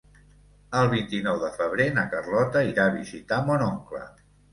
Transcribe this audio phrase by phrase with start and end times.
[0.77, 4.03] El vint-i-nou de febrer na Carlota irà a visitar mon oncle.